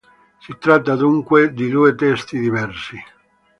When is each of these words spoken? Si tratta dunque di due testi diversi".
Si 0.39 0.57
tratta 0.57 0.95
dunque 0.95 1.53
di 1.53 1.69
due 1.69 1.93
testi 1.93 2.39
diversi". 2.39 2.97